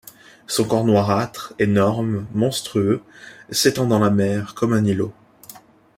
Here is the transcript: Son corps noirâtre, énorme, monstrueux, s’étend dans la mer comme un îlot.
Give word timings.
Son 0.47 0.65
corps 0.67 0.83
noirâtre, 0.83 1.53
énorme, 1.59 2.25
monstrueux, 2.33 3.03
s’étend 3.51 3.85
dans 3.85 3.99
la 3.99 4.09
mer 4.09 4.55
comme 4.55 4.73
un 4.73 4.83
îlot. 4.83 5.13